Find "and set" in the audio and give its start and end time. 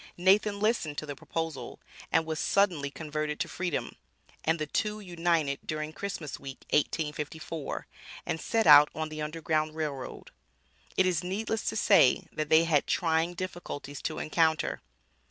8.25-8.65